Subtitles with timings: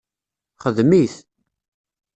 [0.63, 1.13] Xdem-it